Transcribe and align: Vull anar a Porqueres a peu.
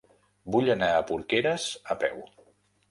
Vull 0.55 0.71
anar 0.75 0.89
a 0.95 1.05
Porqueres 1.11 1.69
a 1.97 2.01
peu. 2.07 2.27